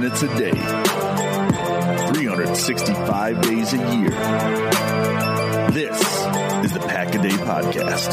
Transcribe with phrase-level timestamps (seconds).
[0.00, 0.50] Minutes a day,
[2.10, 4.10] 365 days a year.
[5.70, 6.00] This
[6.64, 8.12] is the Pack a Day Podcast.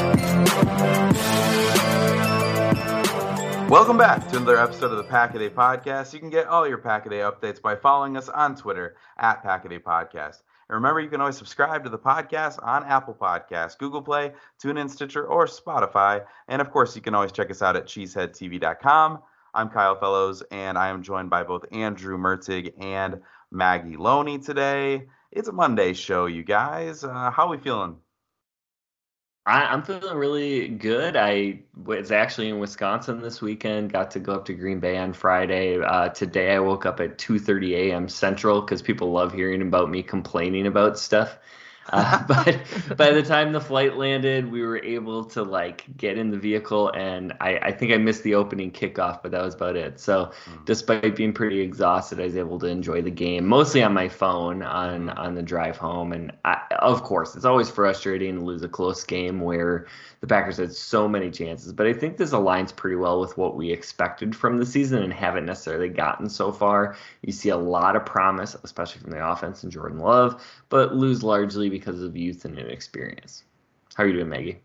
[3.67, 6.13] Welcome back to another episode of the Pack a Day Podcast.
[6.13, 9.41] You can get all your Pack a Day updates by following us on Twitter at
[9.41, 10.43] Pack a Day Podcast.
[10.69, 14.87] And remember, you can always subscribe to the podcast on Apple Podcasts, Google Play, TuneIn,
[14.87, 16.25] Stitcher, or Spotify.
[16.47, 19.23] And of course, you can always check us out at cheeseheadtv.com.
[19.53, 25.07] I'm Kyle Fellows, and I am joined by both Andrew Mertig and Maggie Loney today.
[25.29, 27.03] It's a Monday show, you guys.
[27.03, 27.97] Uh, how are we feeling?
[29.45, 31.17] I, I'm feeling really good.
[31.17, 33.91] I was actually in Wisconsin this weekend.
[33.91, 35.81] Got to go up to Green Bay on Friday.
[35.81, 38.07] Uh, today I woke up at 2:30 a.m.
[38.07, 41.37] Central because people love hearing about me complaining about stuff.
[41.91, 42.57] Uh, but
[42.97, 46.89] by the time the flight landed, we were able to like get in the vehicle,
[46.89, 49.99] and I, I think I missed the opening kickoff, but that was about it.
[49.99, 50.65] So, mm.
[50.65, 54.63] despite being pretty exhausted, I was able to enjoy the game mostly on my phone
[54.63, 56.13] on on the drive home.
[56.13, 59.87] And I, of course, it's always frustrating to lose a close game where
[60.21, 61.73] the Packers had so many chances.
[61.73, 65.11] But I think this aligns pretty well with what we expected from the season and
[65.11, 66.95] haven't necessarily gotten so far.
[67.23, 71.23] You see a lot of promise, especially from the offense and Jordan Love, but lose
[71.23, 73.43] largely because of youth and inexperience.
[73.95, 74.59] How are you doing, Maggie?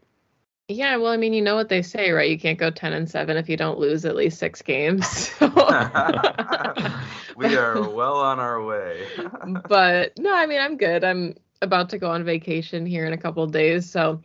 [0.68, 2.28] Yeah, well, I mean, you know what they say, right?
[2.28, 5.30] You can't go 10 and 7 if you don't lose at least six games.
[7.36, 9.06] we are well on our way.
[9.68, 11.04] but no, I mean, I'm good.
[11.04, 13.88] I'm about to go on vacation here in a couple days.
[13.88, 14.20] So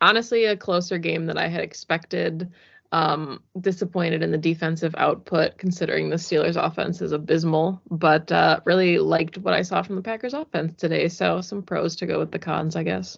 [0.00, 2.50] honestly a closer game than I had expected.
[2.92, 8.98] Um, disappointed in the defensive output considering the Steelers offense is abysmal, but uh, really
[8.98, 11.08] liked what I saw from the Packers offense today.
[11.08, 13.16] So some pros to go with the cons, I guess.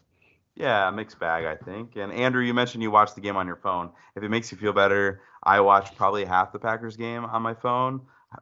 [0.56, 1.96] Yeah, mixed bag, I think.
[1.96, 3.90] And Andrew, you mentioned you watched the game on your phone.
[4.14, 7.54] If it makes you feel better, I watched probably half the Packers game on my
[7.54, 8.00] phone,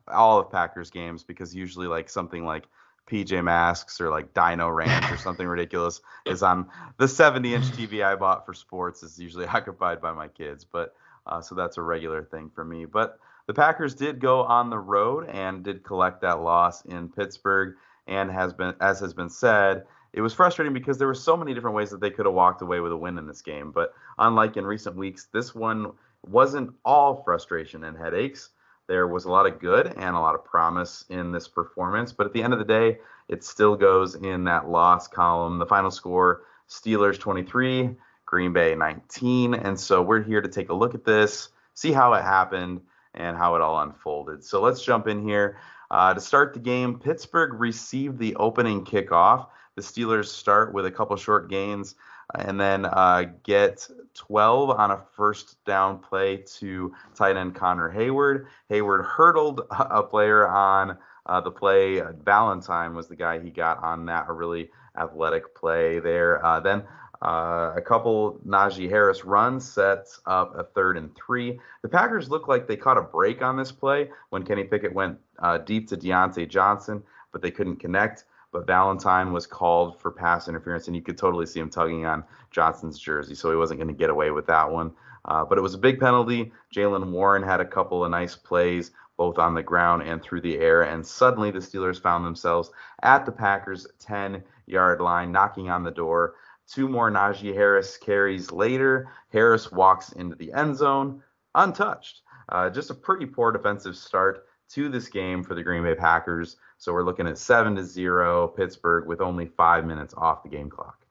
[0.09, 2.67] all of Packers games, because usually like something like
[3.11, 6.69] PJ Masks or like Dino Ranch or something ridiculous is on
[6.99, 10.65] the 70 inch TV I bought for sports is usually occupied by my kids.
[10.65, 10.95] But
[11.27, 12.85] uh, so that's a regular thing for me.
[12.85, 17.75] But the Packers did go on the road and did collect that loss in Pittsburgh.
[18.09, 21.55] And has been, as has been said, it was frustrating because there were so many
[21.55, 23.71] different ways that they could have walked away with a win in this game.
[23.71, 25.93] But unlike in recent weeks, this one
[26.27, 28.51] wasn't all frustration and headaches.
[28.89, 32.27] There was a lot of good and a lot of promise in this performance, but
[32.27, 32.99] at the end of the day,
[33.29, 35.59] it still goes in that loss column.
[35.59, 37.97] The final score Steelers 23,
[38.33, 39.53] Green Bay 19.
[39.53, 42.81] And so we're here to take a look at this, see how it happened,
[43.13, 44.43] and how it all unfolded.
[44.43, 45.59] So let's jump in here.
[45.91, 49.49] Uh, to start the game, Pittsburgh received the opening kickoff.
[49.77, 51.95] The Steelers start with a couple short gains
[52.35, 58.47] and then uh, get 12 on a first down play to tight end Connor Heyward.
[58.71, 60.97] Heyward hurdled a player on
[61.27, 62.01] uh, the play.
[62.01, 66.43] Ballentine was the guy he got on that, a really athletic play there.
[66.45, 66.83] Uh, then
[67.23, 71.59] uh, a couple Najee Harris runs sets up a third and three.
[71.83, 75.19] The Packers looked like they caught a break on this play when Kenny Pickett went
[75.39, 77.03] uh, deep to Diontae Johnson,
[77.33, 81.47] but they couldn't connect but Ballentine was called for pass interference, and you could totally
[81.47, 84.71] see him tugging on Johnson's jersey, so he wasn't going to get away with that
[84.71, 84.93] one.
[85.25, 86.53] Uh, but it was a big penalty.
[86.75, 90.59] Jaylen Warren had a couple of nice plays, both on the ground and through the
[90.59, 92.71] air, and suddenly the Steelers found themselves
[93.03, 96.35] at the Packers' 10 yard line, knocking on the door.
[96.69, 101.23] Two more Najee Harris carries later, Harris walks into the end zone
[101.55, 102.23] untouched.
[102.49, 106.57] Uh, just a pretty poor defensive start to this game for the Green Bay Packers.
[106.79, 110.71] So we're looking at seven to zero Pittsburgh with only five minutes off the game
[110.71, 111.03] clock.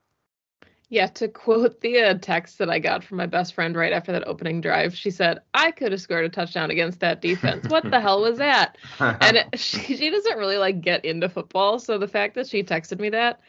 [0.90, 4.12] Yeah, to quote the uh, text that I got from my best friend right after
[4.12, 7.70] that opening drive, she said, "I could have scored a touchdown against that defense.
[7.70, 11.80] What the hell was that?" And it, she, she doesn't really like get into football,
[11.80, 13.40] so the fact that she texted me that,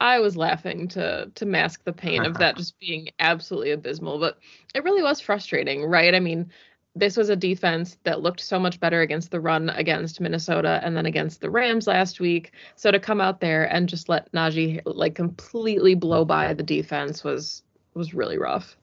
[0.00, 4.18] I was laughing to to mask the pain of that just being absolutely abysmal.
[4.18, 4.38] But
[4.74, 6.14] it really was frustrating, right?
[6.14, 6.50] I mean,
[6.96, 10.96] this was a defense that looked so much better against the run against Minnesota and
[10.96, 12.52] then against the Rams last week.
[12.76, 17.24] So to come out there and just let Najee like completely blow by the defense
[17.24, 17.62] was
[17.94, 18.76] was really rough.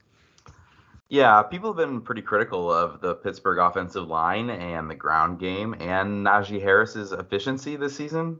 [1.09, 5.73] Yeah, people have been pretty critical of the Pittsburgh offensive line and the ground game
[5.73, 8.39] and Najee Harris's efficiency this season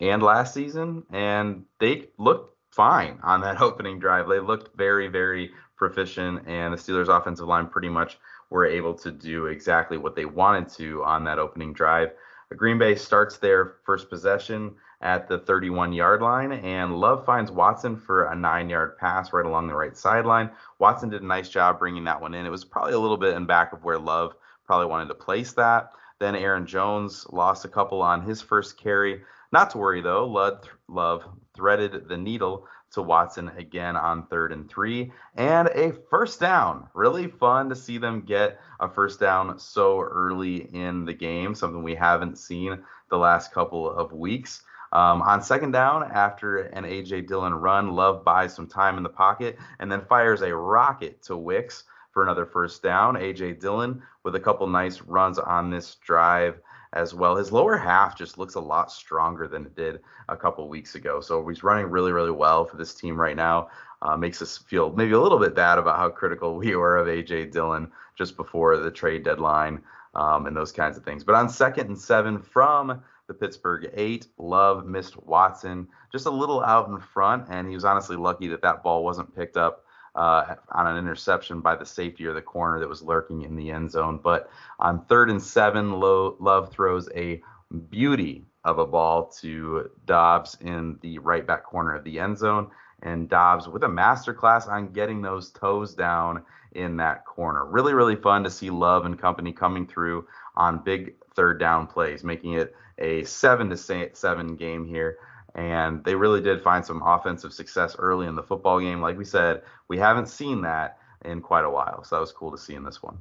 [0.00, 4.28] and last season, and they looked fine on that opening drive.
[4.28, 8.18] They looked very, very proficient, and the Steelers' offensive line pretty much
[8.50, 12.10] were able to do exactly what they wanted to on that opening drive.
[12.54, 17.96] Green Bay starts their first possession at the 31 yard line, and Love finds Watson
[17.96, 20.50] for a nine yard pass right along the right sideline.
[20.78, 22.46] Watson did a nice job bringing that one in.
[22.46, 24.34] It was probably a little bit in back of where Love
[24.64, 25.90] probably wanted to place that.
[26.18, 29.22] Then Aaron Jones lost a couple on his first carry.
[29.52, 34.68] Not to worry though, Lud Love threaded the needle to Watson again on third and
[34.68, 36.88] three, and a first down.
[36.94, 41.82] Really fun to see them get a first down so early in the game, something
[41.82, 42.78] we haven't seen
[43.10, 44.62] the last couple of weeks.
[44.92, 49.08] Um, on second down, after an AJ Dillon run, Love buys some time in the
[49.08, 53.16] pocket and then fires a rocket to Wicks for another first down.
[53.16, 56.60] AJ Dillon with a couple nice runs on this drive
[56.96, 57.36] as well.
[57.36, 61.20] His lower half just looks a lot stronger than it did a couple weeks ago.
[61.20, 63.68] So he's running really, really well for this team right now.
[64.02, 67.06] Uh, makes us feel maybe a little bit bad about how critical we were of
[67.06, 69.82] AJ Dillon just before the trade deadline
[70.14, 71.22] um, and those kinds of things.
[71.22, 76.62] But on second and seven from the Pittsburgh eight, Love missed Watson just a little
[76.62, 79.84] out in front, and he was honestly lucky that that ball wasn't picked up
[80.16, 83.70] uh, on an interception by the safety or the corner that was lurking in the
[83.70, 84.18] end zone.
[84.22, 87.42] But on third and seven, Love throws a
[87.90, 92.70] beauty of a ball to Doubs in the right back corner of the end zone.
[93.02, 96.42] And Doubs with a masterclass on getting those toes down
[96.72, 97.66] in that corner.
[97.66, 102.24] Really, really fun to see Love and company coming through on big third down plays,
[102.24, 105.18] making it a seven to seven game here
[105.56, 109.00] and they really did find some offensive success early in the football game.
[109.00, 112.52] Like we said, we haven't seen that in quite a while, so that was cool
[112.52, 113.18] to see in this one.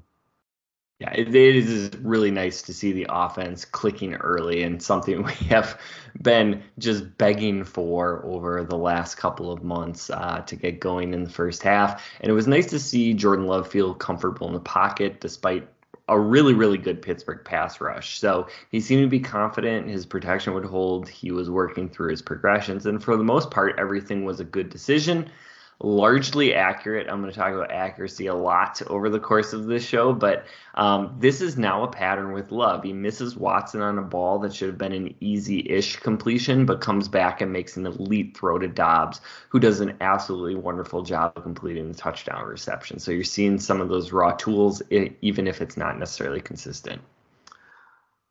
[1.00, 5.80] Yeah, it, is really nice to see the offense clicking early and something we have
[6.22, 11.24] been just begging for over the last couple of months uh, to get going in
[11.26, 12.02] the first half.
[12.22, 15.68] And it was nice to see Jordan Love feel comfortable in the pocket despite
[16.08, 18.20] a really, really good Pittsburgh pass rush.
[18.20, 21.10] So he seemed to be confident his protection would hold.
[21.10, 24.70] He was working through his progressions, and for the most part, everything was a good
[24.70, 25.30] decision
[25.80, 27.08] largely accurate.
[27.10, 30.46] I'm going to talk about accuracy a lot over the course of this show, but
[30.76, 32.84] um, this is now a pattern with Love.
[32.84, 36.82] He misses Watson on a ball that should have been an easy ish completion, but
[36.82, 41.34] comes back and makes an elite throw to Doubs, who does an absolutely wonderful job
[41.36, 43.00] of completing the touchdown reception.
[43.00, 47.02] So you're seeing some of those raw tools, even if it's not necessarily consistent.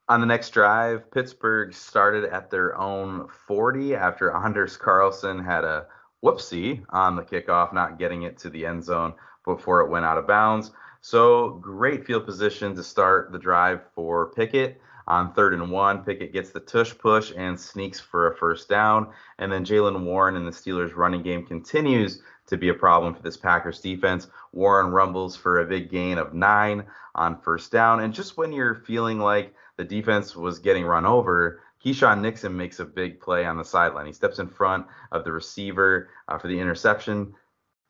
[0.07, 5.87] On the next drive, Pittsburgh started at their own 40 after Anders Carlson had a
[6.25, 9.13] whoopsie on the kickoff, not getting it to the end zone
[9.45, 10.71] before it went out of bounds.
[11.03, 14.81] So great field position to start the drive for Pickett.
[15.07, 19.13] On third and one, Pickett gets the tush push and sneaks for a first down.
[19.39, 23.23] And then Jaylen Warren and the Steelers running game continues to be a problem for
[23.23, 24.29] this Packers defense.
[24.53, 28.01] Warren rumbles for a big gain of nine on first down.
[28.01, 32.81] And just when you're feeling like the defense was getting run over, Keisean Nixon makes
[32.81, 34.07] a big play on the sideline.
[34.07, 37.35] He steps in front of the receiver uh, for the interception,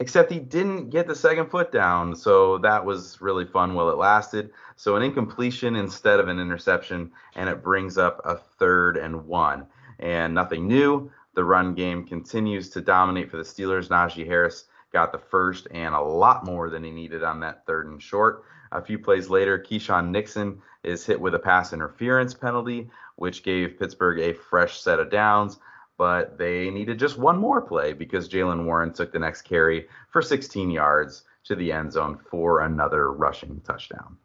[0.00, 2.16] except he didn't get the second foot down.
[2.16, 4.50] So that was really fun while it lasted.
[4.76, 9.66] So an incompletion instead of an interception, and it brings up a third and one.
[10.00, 11.10] And nothing new.
[11.34, 13.88] The run game continues to dominate for the Steelers.
[13.88, 17.86] Najee Harris got the first and a lot more than he needed on that third
[17.86, 18.44] and short.
[18.72, 23.78] A few plays later, Keisean Nixon is hit with a pass interference penalty, which gave
[23.78, 25.58] Pittsburgh a fresh set of downs.
[25.96, 30.22] But they needed just one more play because Jaylen Warren took the next carry for
[30.22, 34.16] 16 yards to the end zone for another rushing touchdown.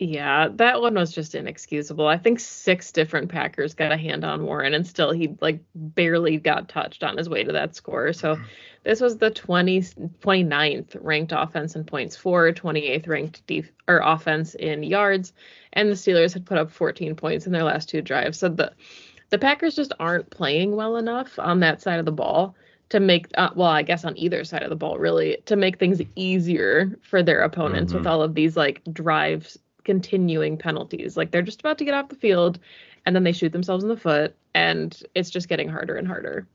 [0.00, 2.06] Yeah, that one was just inexcusable.
[2.06, 6.36] I think six different Packers got a hand on Warren and still he like barely
[6.36, 8.12] got touched on his way to that score.
[8.12, 8.38] So
[8.84, 14.54] this was the 20 29th ranked offense in points for, 28th ranked def- or offense
[14.54, 15.32] in yards,
[15.72, 18.38] and the Steelers had put up 14 points in their last two drives.
[18.38, 18.72] So the
[19.30, 22.54] the Packers just aren't playing well enough on that side of the ball
[22.90, 25.78] to make uh, well i guess on either side of the ball really to make
[25.78, 27.98] things easier for their opponents mm-hmm.
[27.98, 31.16] with all of these like drives continuing penalties.
[31.16, 32.58] Like they're just about to get off the field
[33.06, 36.46] and then they shoot themselves in the foot and it's just getting harder and harder.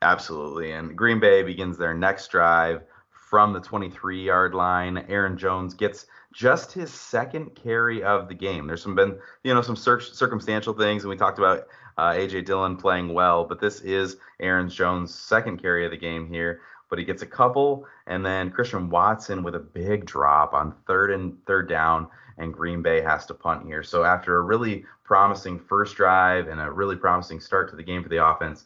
[0.00, 0.70] Absolutely.
[0.70, 5.04] And Green Bay begins their next drive from the 23 yard line.
[5.08, 8.68] Aaron Jones gets just his second carry of the game.
[8.68, 11.66] There's some been, you know, some cir- circumstantial things, and we talked about
[11.98, 16.28] uh, AJ Dillon playing well, but this is Aaron Jones' second carry of the game
[16.28, 16.60] here.
[16.88, 21.10] But he gets a couple, and then Christian Watson with a big drop on third
[21.10, 22.06] and third down
[22.38, 23.82] and Green Bay has to punt here.
[23.82, 28.02] So after a really promising first drive and a really promising start to the game
[28.02, 28.64] for the offense,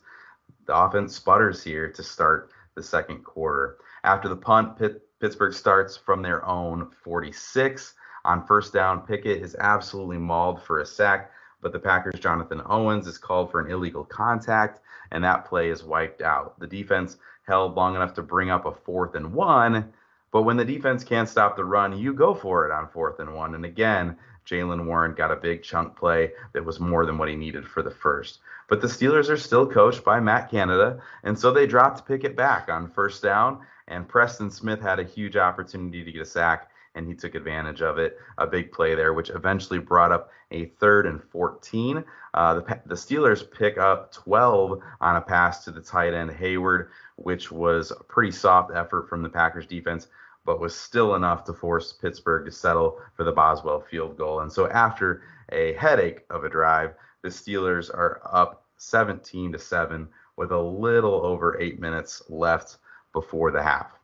[0.66, 3.78] the offense sputters here to start the second quarter.
[4.04, 7.94] After the punt, Pitt, Pittsburgh starts from their own 46.
[8.24, 13.06] On first down, Pickett is absolutely mauled for a sack, but the Packers' Jonathan Owens
[13.06, 16.58] is called for an illegal contact, and that play is wiped out.
[16.58, 19.92] The defense held long enough to bring up a fourth and one,
[20.32, 23.34] but when the defense can't stop the run, you go for it on fourth and
[23.34, 23.54] one.
[23.54, 27.37] And again, Jaylen Warren got a big chunk play that was more than what he
[27.37, 28.40] needed for the first.
[28.68, 32.68] But the Steelers are still coached by Matt Canada, and so they dropped Pickett back
[32.68, 33.60] on first down.
[33.88, 37.82] And Preston Smith had a huge opportunity to get a sack, and he took advantage
[37.82, 38.18] of it.
[38.38, 42.04] A big play there, which eventually brought up a third and 14.
[42.35, 46.88] Uh, the, the Steelers pick up 12 on a pass to the tight end Heyward,
[47.16, 50.09] which was a pretty soft effort from the Packers defense
[50.44, 54.40] but was still enough to force Pittsburgh to settle for the Boswell field goal.
[54.40, 60.09] And so after a headache of a drive, the Steelers are up 17 to 7
[60.37, 62.78] with a little over 8 minutes left
[63.12, 64.00] before the half.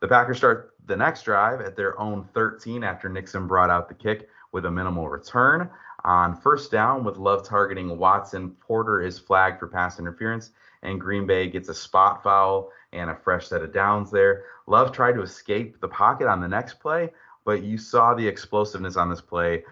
[0.00, 3.94] The Packers start the next drive at their own 13 after Nixon brought out the
[3.94, 5.68] kick with a minimal return.
[6.04, 10.50] On first down, with Love targeting Watson, Porter is flagged for pass interference,
[10.82, 14.44] and Green Bay gets a spot foul and a fresh set of downs there.
[14.66, 17.10] Love tried to escape the pocket on the next play,
[17.44, 19.62] but you saw the explosiveness on this play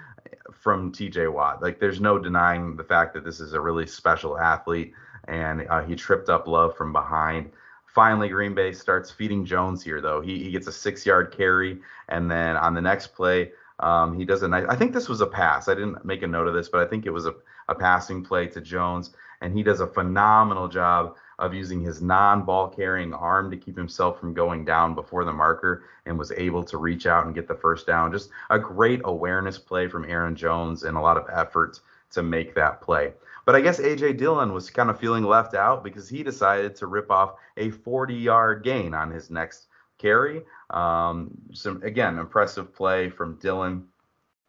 [0.52, 1.62] from TJ Watt.
[1.62, 4.92] Like there's no denying the fact that this is a really special athlete,
[5.26, 7.50] and uh, he tripped up Love from behind.
[7.98, 10.20] Finally, Green Bay starts feeding Jones here, though.
[10.20, 13.50] He, he gets a six yard carry, and then on the next play,
[13.80, 14.66] um, he does a nice.
[14.68, 15.66] I think this was a pass.
[15.66, 17.34] I didn't make a note of this, but I think it was a,
[17.68, 22.68] a passing play to Jones, and he does a phenomenal job of using his non-ball
[22.68, 26.78] carrying arm to keep himself from going down before the marker and was able to
[26.78, 28.12] reach out and get the first down.
[28.12, 31.80] Just a great awareness play from Aaron Jones and a lot of effort
[32.12, 33.12] to make that play.
[33.44, 36.86] But I guess AJ Dillon was kind of feeling left out because he decided to
[36.86, 40.42] rip off a 40-yard gain on his next carry.
[40.70, 43.86] Um, some again impressive play from Dillon.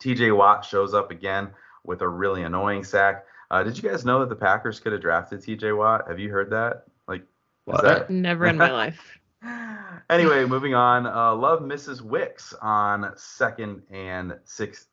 [0.02, 1.50] TJ Watt shows up again
[1.84, 3.26] with a really annoying sack.
[3.52, 5.72] Uh, did you guys know that the Packers could have drafted T.J.
[5.72, 6.08] Watt?
[6.08, 6.84] Have you heard that?
[7.08, 7.24] Like,
[7.66, 7.82] what?
[7.82, 8.10] That...
[8.10, 9.18] Never in my life.
[10.10, 11.06] anyway, moving on.
[11.06, 14.88] Uh, Love misses Wicks on second and six.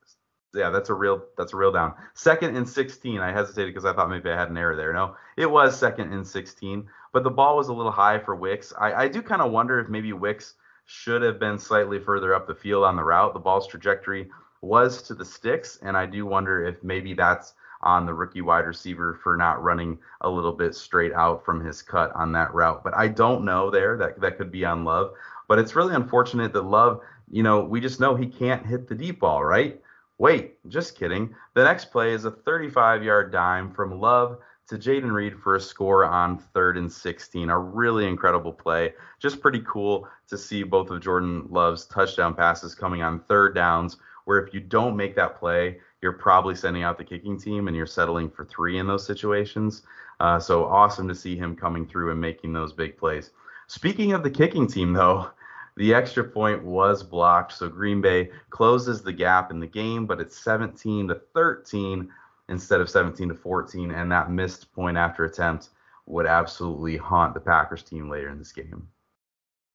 [0.56, 1.94] Yeah, that's a real that's a real down.
[2.14, 3.20] Second and 16.
[3.20, 4.92] I hesitated because I thought maybe I had an error there.
[4.92, 8.72] No, it was second and 16, but the ball was a little high for Wicks.
[8.78, 10.54] I, I do kind of wonder if maybe Wicks
[10.86, 13.34] should have been slightly further up the field on the route.
[13.34, 18.06] The ball's trajectory was to the sticks, and I do wonder if maybe that's on
[18.06, 22.14] the rookie wide receiver for not running a little bit straight out from his cut
[22.14, 22.82] on that route.
[22.82, 23.96] But I don't know there.
[23.96, 25.12] That that could be on Love.
[25.48, 28.94] But it's really unfortunate that Love, you know, we just know he can't hit the
[28.94, 29.80] deep ball, right?
[30.18, 31.34] Wait, just kidding.
[31.54, 35.60] The next play is a 35 yard dime from Love to Jayden Reed for a
[35.60, 37.50] score on third and 16.
[37.50, 38.94] A really incredible play.
[39.20, 43.98] Just pretty cool to see both of Jordan Love's touchdown passes coming on third downs,
[44.24, 47.76] where if you don't make that play, you're probably sending out the kicking team and
[47.76, 49.82] you're settling for three in those situations.
[50.18, 53.30] Uh, so awesome to see him coming through and making those big plays.
[53.68, 55.30] Speaking of the kicking team, though,
[55.76, 57.52] the extra point was blocked.
[57.52, 62.10] So Green Bay closes the gap in the game, but it's 17 to 13
[62.48, 63.90] instead of 17 to 14.
[63.90, 65.68] And that missed point after attempt
[66.06, 68.88] would absolutely haunt the Packers team later in this game.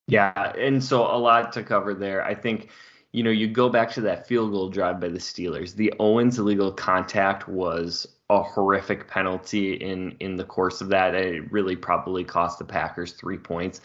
[0.08, 2.24] Yeah, and so a lot to cover there.
[2.24, 2.70] I think,
[3.12, 5.75] you know, you go back to that field goal drive by the Steelers.
[5.75, 11.13] The Owens illegal contact was a horrific penalty in in the course of that.
[11.13, 13.81] It really probably cost the Packers three points.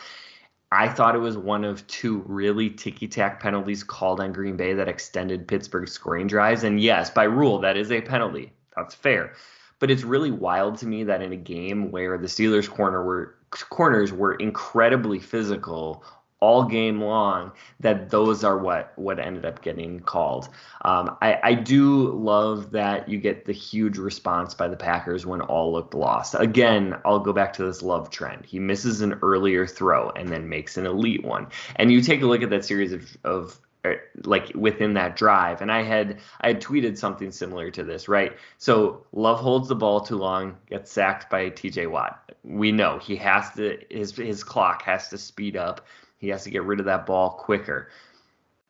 [0.72, 4.74] I thought it was one of two really ticky tack penalties called on Green Bay
[4.74, 6.64] that extended Pittsburgh's scoring drives.
[6.64, 8.52] And yes, by rule, that is a penalty.
[8.76, 9.34] That's fair.
[9.78, 13.36] But it's really wild to me that in a game where the Steelers corner were
[13.50, 16.04] corners were incredibly physical
[16.40, 20.48] all game long that those are what what ended up getting called.
[20.82, 25.40] Um, I, I do love that you get the huge response by the Packers when
[25.40, 26.34] all looked lost.
[26.38, 28.44] Again, I'll go back to this love trend.
[28.44, 31.48] He misses an earlier throw and then makes an elite one.
[31.76, 35.62] And you take a look at that series of, of Er, like within that drive.
[35.62, 38.36] And I had I had tweeted something similar to this, right?
[38.58, 42.32] So Love holds the ball too long, gets sacked by TJ Watt.
[42.42, 45.86] We know he has to his his clock has to speed up.
[46.18, 47.90] He has to get rid of that ball quicker.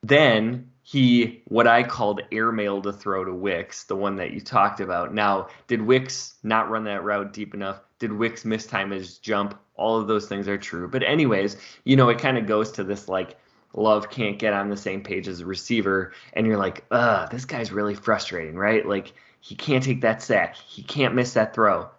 [0.02, 4.80] Then he what I called airmail to throw to Wicks, the one that you talked
[4.80, 5.12] about.
[5.12, 7.80] Now, did Wicks not run that route deep enough?
[7.98, 9.58] Did Wicks mistime his jump?
[9.74, 10.88] All of those things are true.
[10.88, 13.36] But anyways, you know, it kind of goes to this like
[13.76, 17.44] Love can't get on the same page as a receiver, and you're like, ugh, this
[17.44, 18.86] guy's really frustrating, right?
[18.86, 21.90] Like he can't take that sack, he can't miss that throw,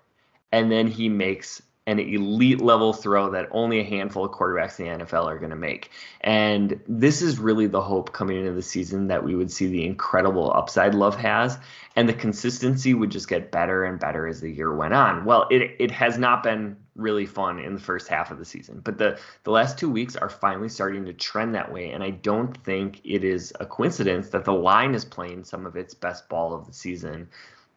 [0.51, 5.00] and then he makes an elite level throw that only a handful of quarterbacks in
[5.00, 5.89] the NFL are going to make.
[6.20, 9.86] And this is really the hope coming into the season that we would see the
[9.86, 11.57] incredible upside Love has,
[11.96, 15.24] and the consistency would just get better and better as the year went on.
[15.24, 18.81] Well, it it has not been really fun in the first half of the season,
[18.83, 22.09] but the the last two weeks are finally starting to trend that way, and I
[22.09, 26.27] don't think it is a coincidence that the line is playing some of its best
[26.27, 27.29] ball of the season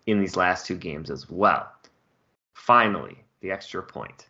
[0.06, 1.70] in these last two games as well.
[2.54, 4.29] Finally, the extra point.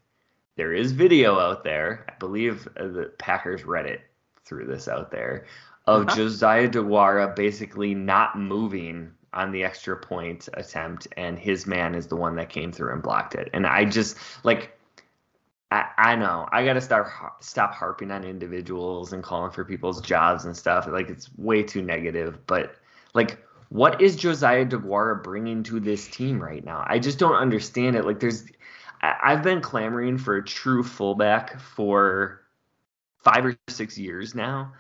[0.57, 2.05] There is video out there.
[2.09, 4.01] I believe uh, the Packers Reddit
[4.45, 5.47] threw this out there
[5.87, 6.17] of uh-huh.
[6.17, 12.17] Josiah DeGuara basically not moving on the extra point attempt, and his man is the
[12.17, 13.51] one that came through and blocked it.
[13.53, 14.77] And I just like.
[15.73, 20.01] I, I know I got to start stop harping on individuals and calling for people's
[20.01, 20.89] jobs and stuff.
[20.89, 22.45] Like it's way too negative.
[22.49, 22.75] But
[23.15, 26.85] like, what is Josiah DeGuara bringing to this team right now?
[26.87, 28.05] I just don't understand it.
[28.05, 28.45] Like, there's
[29.03, 32.43] I've been clamoring for a true fullback for
[33.19, 34.73] five or six years now,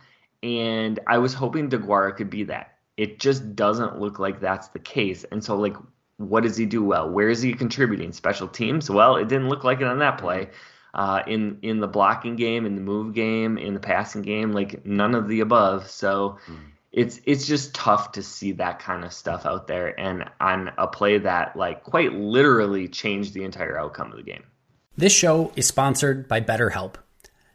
[0.43, 2.77] and I was hoping DeGuara could be that.
[2.97, 5.25] It just doesn't look like that's the case.
[5.25, 5.77] And so, like,
[6.19, 7.09] what does he do well?
[7.09, 8.13] Where is he contributing?
[8.13, 8.91] Special teams?
[8.91, 10.51] Well, it didn't look like it on that play.
[10.93, 14.85] Uh, in in the blocking game, in the move game, in the passing game, like
[14.85, 15.89] none of the above.
[15.89, 16.57] So mm
[16.93, 20.87] it's it's just tough to see that kind of stuff out there and on a
[20.87, 24.45] play that like quite literally changed the entire outcome of the game.
[24.97, 26.97] This show is sponsored by BetterHelp.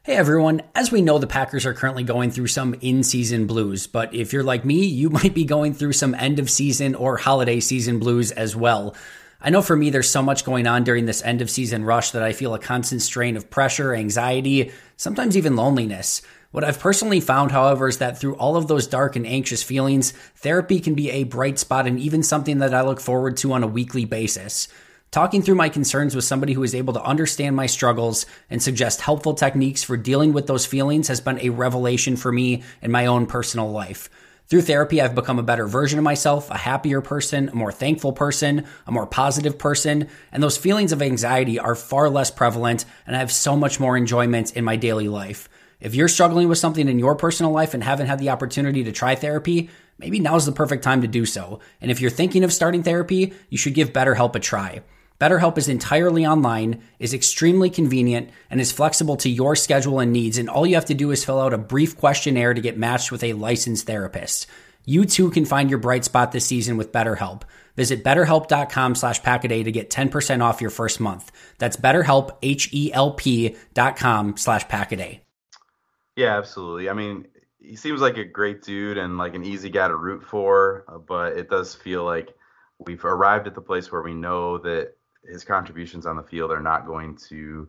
[0.04, 4.14] Hey everyone, as we know the Packers are currently going through some in-season blues, but
[4.14, 7.60] if you're like me, you might be going through some end of season or holiday
[7.60, 8.94] season blues as well.
[9.40, 12.12] I know for me there's so much going on during this end of season rush
[12.12, 16.22] that I feel a constant strain of pressure, anxiety, sometimes even loneliness.
[16.56, 20.12] What I've personally found, however, is that through all of those dark and anxious feelings,
[20.36, 23.62] therapy can be a bright spot and even something that I look forward to on
[23.62, 24.66] a weekly basis.
[25.10, 29.02] Talking through my concerns with somebody who is able to understand my struggles and suggest
[29.02, 33.04] helpful techniques for dealing with those feelings has been a revelation for me in my
[33.04, 34.08] own personal life.
[34.46, 38.14] Through therapy, I've become a better version of myself, a happier person, a more thankful
[38.14, 43.14] person, a more positive person, and those feelings of anxiety are far less prevalent, and
[43.14, 45.50] I have so much more enjoyment in my daily life.
[45.80, 48.92] If you're struggling with something in your personal life and haven't had the opportunity to
[48.92, 51.60] try therapy, maybe now's the perfect time to do so.
[51.80, 54.82] And if you're thinking of starting therapy, you should give BetterHelp a try.
[55.20, 60.38] BetterHelp is entirely online, is extremely convenient, and is flexible to your schedule and needs.
[60.38, 63.10] And all you have to do is fill out a brief questionnaire to get matched
[63.10, 64.46] with a licensed therapist.
[64.84, 67.42] You too can find your bright spot this season with BetterHelp.
[67.76, 71.30] Visit betterhelp.com slash packaday to get 10% off your first month.
[71.58, 75.25] That's betterhelp, H-E-L-P dot com slash packaday.
[76.16, 76.88] Yeah, absolutely.
[76.88, 77.26] I mean,
[77.60, 80.98] he seems like a great dude and like an easy guy to root for, uh,
[80.98, 82.34] but it does feel like
[82.78, 86.60] we've arrived at the place where we know that his contributions on the field are
[86.60, 87.68] not going to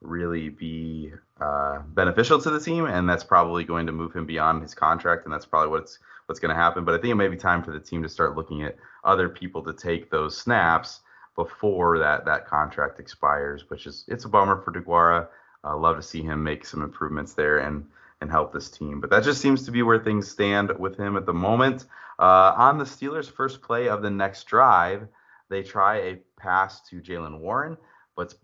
[0.00, 4.62] really be uh, beneficial to the team, and that's probably going to move him beyond
[4.62, 6.84] his contract, and that's probably what's what's going to happen.
[6.84, 9.28] But I think it may be time for the team to start looking at other
[9.28, 11.00] people to take those snaps
[11.34, 15.28] before that that contract expires, which is it's a bummer for DeGuara.
[15.68, 17.84] Uh, love to see him make some improvements there and
[18.20, 19.00] and help this team.
[19.00, 21.86] But that just seems to be where things stand with him at the moment.
[22.18, 25.06] Uh, on the Steelers' first play of the next drive,
[25.48, 27.76] they try a pass to Jaylen Warren,
[28.16, 28.34] but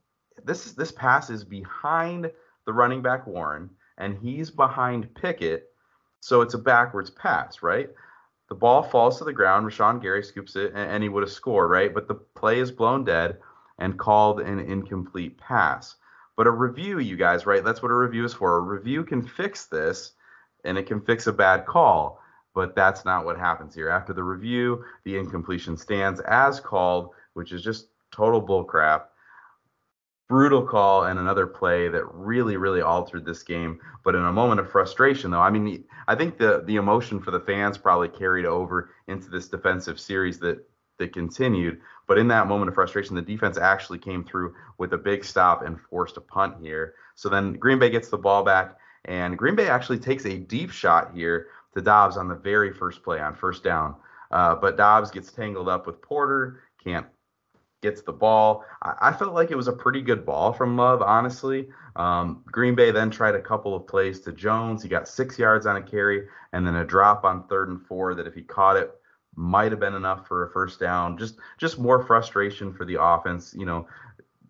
[0.44, 2.30] this this pass is behind
[2.66, 5.70] the running back Warren, and he's behind Pickett,
[6.20, 7.90] so it's a backwards pass, right?
[8.48, 9.66] The ball falls to the ground.
[9.66, 11.92] Rashan Gary scoops it, and he would have scored, right?
[11.92, 13.38] But the play is blown dead
[13.78, 15.96] and called an incomplete pass.
[16.36, 17.64] But a review, you guys, right?
[17.64, 18.56] That's what a review is for.
[18.56, 20.12] A review can fix this,
[20.64, 22.20] and it can fix a bad call.
[22.54, 23.88] But that's not what happens here.
[23.88, 29.04] After the review, the incompletion stands as called, which is just total bullcrap
[30.28, 34.58] brutal call and another play that really really altered this game but in a moment
[34.58, 38.46] of frustration though i mean i think the the emotion for the fans probably carried
[38.46, 40.66] over into this defensive series that
[40.98, 44.98] that continued but in that moment of frustration the defense actually came through with a
[44.98, 48.76] big stop and forced a punt here so then green bay gets the ball back
[49.06, 53.02] and green bay actually takes a deep shot here to doubs on the very first
[53.02, 53.94] play on first down
[54.30, 57.06] uh, but doubs gets tangled up with porter can't
[57.84, 58.64] gets the ball.
[58.82, 61.68] I, I, felt like it was a pretty good ball from Love, honestly.
[61.94, 64.82] Um, Green Bay then tried a couple of plays to Jones.
[64.82, 68.14] He got six yards on a carry and then a drop on third and four
[68.14, 68.90] that if he caught it
[69.36, 71.18] might have been enough for a first down.
[71.18, 73.86] Just just more frustration for the offense, you know,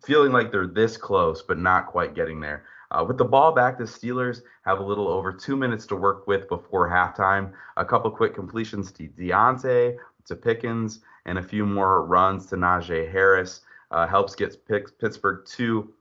[0.03, 2.65] feeling like they're this close but not quite getting there.
[2.91, 6.27] Uh, with the ball back, the Steelers have a little over two minutes to work
[6.27, 7.51] with before halftime.
[7.77, 13.11] A couple quick completions to Diontae, to Pickens, and a few more runs to Najee
[13.11, 13.61] Harris.
[13.91, 15.93] Uh, helps get Pittsburgh to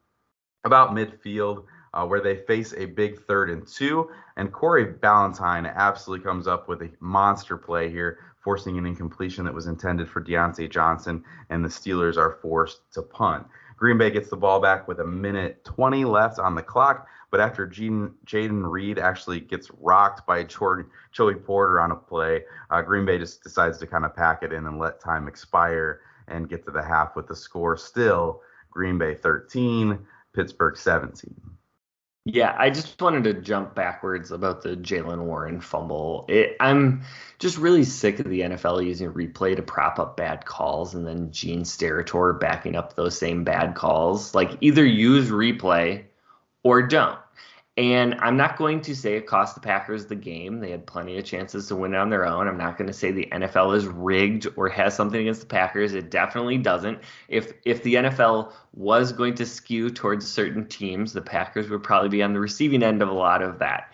[0.65, 4.11] about midfield, uh, where they face a big third and two.
[4.37, 9.55] And Corey Ballentine absolutely comes up with a monster play here, forcing an incompletion that
[9.55, 13.47] was intended for Diontae Johnson, and the Steelers are forced to punt.
[13.77, 17.41] Green Bay gets the ball back with a minute 20 left on the clock, but
[17.41, 23.05] after Jayden Reed actually gets rocked by Jordan, Joey Porter on a play, uh, Green
[23.05, 26.65] Bay just decides to kind of pack it in and let time expire and get
[26.67, 29.99] to the half with the score still Green Bay 13,
[30.33, 31.54] Pittsburgh 17.
[32.27, 36.25] Yeah, I just wanted to jump backwards about the Jaylen Warren fumble.
[36.29, 37.03] It, I'm
[37.39, 41.33] just really sick of the NFL using replay to prop up bad calls and then
[41.33, 44.35] Gene Steratore backing up those same bad calls.
[44.35, 46.05] Like either use replay
[46.63, 47.19] or don't.
[47.77, 50.61] And I'm not going to say it cost the Packers the game.
[50.61, 52.47] They had plenty of chances to win it on their own.
[52.47, 55.93] I'm not going to say the NFL is rigged or has something against the Packers.
[55.93, 57.01] It definitely doesn't.
[57.29, 62.11] If if the NFL was going to skew towards certain teams, the Packers would probably
[62.11, 63.93] be on the receiving end of a lot of that.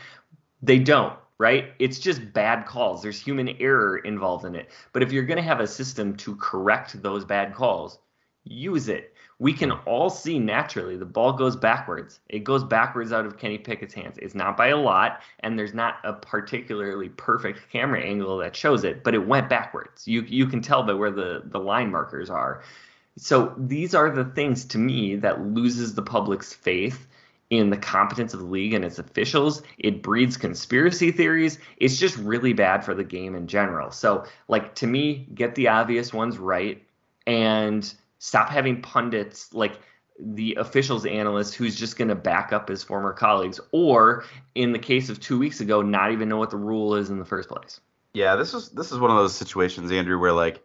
[0.61, 1.73] They don't, right?
[1.79, 3.01] It's just bad calls.
[3.01, 4.69] There's human error involved in it.
[4.93, 7.99] But if you're going to have a system to correct those bad calls,
[8.45, 12.21] use it we can all see naturally the ball goes backwards.
[12.29, 14.17] It goes backwards out of Kenny Pickett's hands.
[14.19, 18.85] It's not by a lot, and there's not a particularly perfect camera angle that shows
[18.85, 20.07] it, but it went backwards.
[20.07, 22.63] You you can tell by where the, the line markers are.
[23.17, 27.09] So these are the things to me that loses the public's faith
[27.49, 29.63] in the competence of the league and its officials.
[29.79, 31.59] It breeds conspiracy theories.
[31.79, 33.91] It's just really bad for the game in general.
[33.91, 36.83] So, like to me, get the obvious ones right
[37.27, 39.81] and Stop having pundits like
[40.19, 44.79] the officials analyst who's just going to back up his former colleagues, or in the
[44.79, 47.49] case of two weeks ago, not even know what the rule is in the first
[47.49, 47.81] place.
[48.13, 50.63] Yeah, this is this is one of those situations, Andrew, where like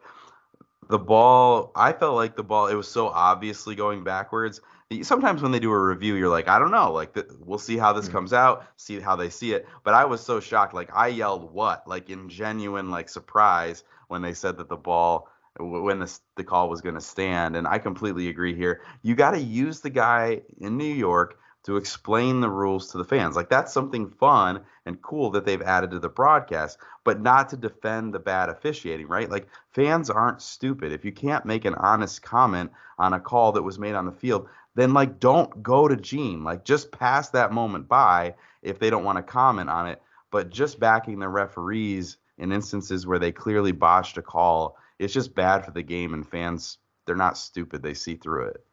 [0.90, 4.60] the ball, I felt like the ball, it was so obviously going backwards.
[5.02, 7.78] Sometimes when they do a review, you're like, I don't know, like the, we'll see
[7.78, 8.16] how this mm-hmm.
[8.16, 9.66] comes out, see how they see it.
[9.84, 14.22] But I was so shocked, like I yelled what, like in genuine like surprise when
[14.22, 17.56] they said that the ball when the, the call was going to stand.
[17.56, 18.82] And I completely agree here.
[19.02, 23.04] You got to use the guy in New York to explain the rules to the
[23.04, 23.36] fans.
[23.36, 27.58] Like that's something fun and cool that they've added to the broadcast, but not to
[27.58, 29.30] defend the bad officiating, right?
[29.30, 30.92] Like fans aren't stupid.
[30.92, 34.12] If you can't make an honest comment on a call that was made on the
[34.12, 36.44] field, then like don't go to Gene.
[36.44, 40.52] Like just pass that moment by if they don't want to comment on it, but
[40.52, 45.66] just backing the referees in instances where they clearly botched a call it's just bad
[45.66, 48.66] for the game and fans they're not stupid they see through it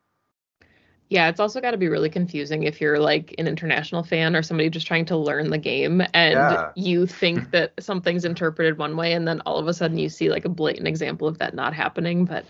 [1.08, 4.42] yeah it's also got to be really confusing if you're like an international fan or
[4.42, 6.70] somebody just trying to learn the game and yeah.
[6.74, 10.30] you think that something's interpreted one way and then all of a sudden you see
[10.30, 12.44] like a blatant example of that not happening but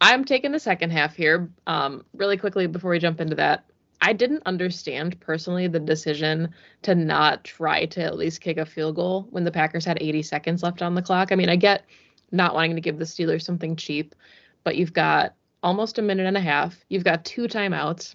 [0.00, 1.50] I'm taking the second half here.
[1.66, 3.64] Um, really quickly before we jump into that,
[4.00, 8.96] I didn't understand personally the decision to not try to at least kick a field
[8.96, 11.32] goal when the Packers had 80 seconds left on the clock.
[11.32, 11.84] I mean, I get
[12.32, 14.14] not wanting to give the Steelers something cheap,
[14.64, 16.84] but you've got almost a minute and a half.
[16.88, 18.14] You've got two timeouts.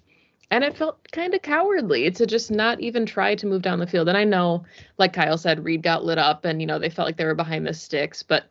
[0.50, 3.86] And it felt kind of cowardly to just not even try to move down the
[3.86, 4.08] field.
[4.08, 4.64] And I know,
[4.96, 7.34] like Kyle said, Reed got lit up and, you know, they felt like they were
[7.34, 8.22] behind the sticks.
[8.22, 8.44] But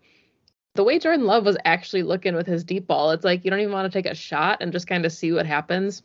[0.73, 3.62] the way Jordan Love was actually looking with his deep ball, it's like you don't
[3.62, 6.04] even want to take a shot and just kind of see what happens.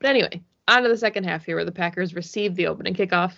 [0.00, 3.34] But anyway, on to the second half here where the Packers receive the opening kickoff.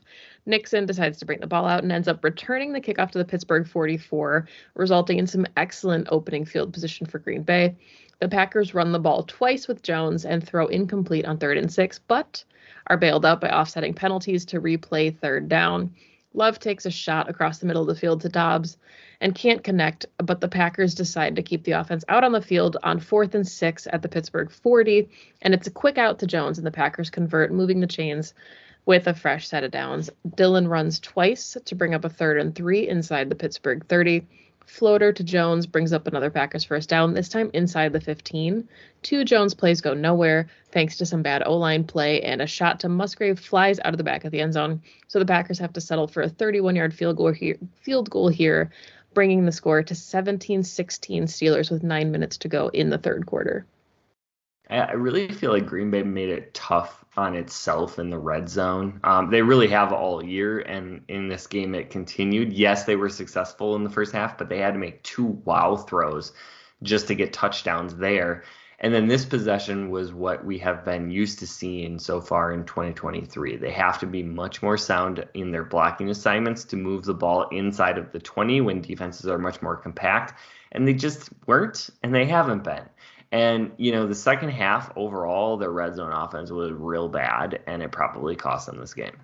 [0.47, 3.25] Nixon decides to bring the ball out and ends up returning the kickoff to the
[3.25, 7.77] Pittsburgh 44, resulting in some excellent opening field position for Green Bay.
[8.21, 11.99] The Packers run the ball twice with Jones and throw incomplete on third and six,
[11.99, 12.45] but
[12.89, 15.95] are bailed out by offsetting penalties to replay third down.
[16.35, 18.77] Love takes a shot across the middle of the field to Doubs
[19.20, 22.77] and can't connect, but the Packers decide to keep the offense out on the field
[22.83, 25.09] on fourth and six at the Pittsburgh 40.
[25.42, 28.35] And it's a quick out to Jones, and the Packers convert, moving the chains
[28.87, 30.11] with a fresh set of downs.
[30.37, 34.27] Dillon runs twice to bring up a third and three inside the Pittsburgh 30.
[34.66, 38.66] Floater to Jones brings up another Packers first down, this time inside the 15.
[39.03, 42.81] Two Jones plays go nowhere thanks to some bad O line play, and a shot
[42.81, 44.83] to Musgrave flies out of the back of the end zone.
[45.07, 48.29] So the Packers have to settle for a 31 yard field goal here, field goal
[48.29, 48.70] here,
[49.14, 53.27] bringing the score to 17 16 Steelers with nine minutes to go in the third
[53.27, 53.66] quarter.
[54.68, 58.98] I really feel like Green Bay made it tough on itself in the red zone.
[59.05, 62.53] Um, they really have all year, and in this game it continued.
[62.53, 65.77] Yes, they were successful in the first half, but they had to make two wow
[65.77, 66.33] throws
[66.83, 68.44] just to get touchdowns there.
[68.85, 72.66] And then this possession was what we have been used to seeing so far in
[72.66, 73.57] 2023.
[73.57, 77.49] They have to be much more sound in their blocking assignments to move the ball
[77.49, 80.38] inside of the 20 when defenses are much more compact.
[80.73, 82.85] And they just weren't, and they haven't been.
[83.33, 87.83] And, you know, the second half overall, their red zone offense was real bad, and
[87.83, 89.16] it probably cost them this game.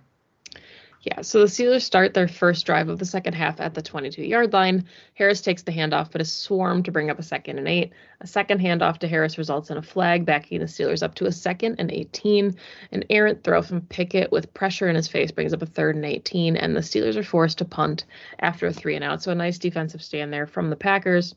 [1.03, 4.23] Yeah, so the Steelers start their first drive of the second half at the 22
[4.23, 4.85] yard line.
[5.15, 7.95] Harris takes the handoff, but is swarmed to bring up a second and eight.
[8.21, 11.33] A second handoff to Harris results in a flag, backing the Steelers up to a
[11.33, 12.55] second and 18.
[12.93, 16.05] An errant throw from Pickett with pressure in his face brings up a third and
[16.05, 18.05] 18, and the Steelers are forced to punt
[18.39, 19.23] after a three and out.
[19.23, 21.35] So a nice defensive stand there from the Packers.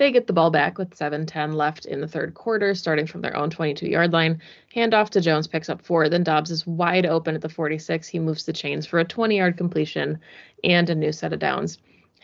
[0.00, 3.36] They get the ball back with 7:10 left in the third quarter, starting from their
[3.36, 4.40] own 22-yard line.
[4.74, 6.08] Handoff to Jones picks up four.
[6.08, 8.08] Then Doubs is wide open at the 46.
[8.08, 10.18] He moves the chains for a 20-yard completion
[10.64, 11.76] and a new set of downs.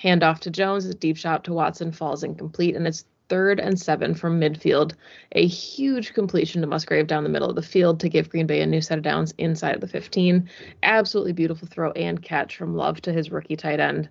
[0.03, 4.15] Handoff to Jones, a deep shot to Watson falls incomplete, and it's third and seven
[4.15, 4.95] from midfield.
[5.33, 8.63] A huge completion to Musgrave down the middle of the field to give Green Bay
[8.63, 10.49] a new set of downs inside of the 15.
[10.83, 14.09] Absolutely beautiful throw and catch from Love to his rookie tight end.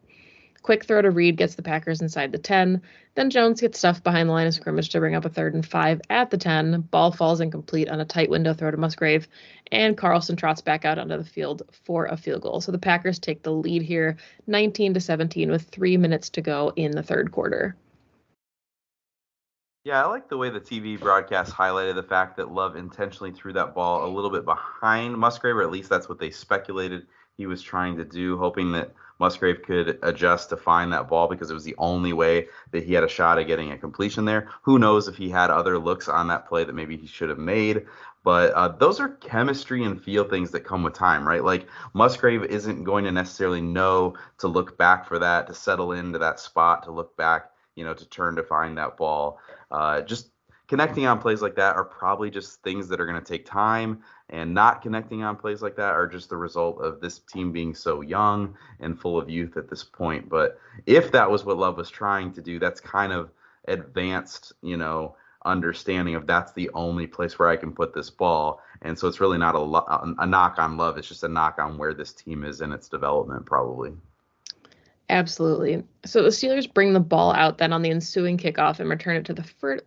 [0.66, 2.82] Quick throw to Reed gets the Packers inside the 10.
[3.14, 5.64] Then Jones gets stuffed behind the line of scrimmage to bring up a third and
[5.64, 6.82] five at the 10.
[6.90, 9.28] Ball falls incomplete on a tight window throw to Musgrave,
[9.72, 12.62] and Carlson trots back out onto the field for a field goal.
[12.62, 16.74] So the Packers take the lead here, 19 to 17, with three minutes to go
[16.76, 17.76] in the third quarter.
[19.84, 23.54] Yeah, I like the way the TV broadcast highlighted the fact that Love intentionally threw
[23.54, 27.06] that ball a little bit behind Musgrave, or at least that's what they speculated
[27.38, 31.50] he was trying to do, hoping that Musgrave could adjust to find that ball because
[31.50, 34.50] it was the only way that he had a shot at getting a completion there.
[34.64, 37.38] Who knows if he had other looks on that play that maybe he should have
[37.38, 37.86] made.
[38.24, 41.44] But uh, those are chemistry and feel things that come with time, right?
[41.44, 46.18] Like Musgrave isn't going to necessarily know to look back for that, to settle into
[46.20, 49.40] that spot, to look back, you know, to turn to find that ball.
[49.70, 50.30] Uh, just
[50.68, 54.02] connecting on plays like that are probably just things that are going to take time
[54.30, 57.76] and not connecting on plays like that are just the result of this team being
[57.76, 60.28] so young and full of youth at this point.
[60.28, 63.30] But if that was what love was trying to do that's kind of
[63.68, 68.62] advanced you know understanding of that's the only place where I can put this ball.
[68.82, 71.60] And so it's really not a, lo- a knock on love it's just a knock
[71.60, 73.94] on where this team is in its development probably
[75.08, 75.84] Absolutely.
[76.04, 79.26] So the Steelers bring the ball out then on the ensuing kickoff and return it
[79.26, 79.44] to the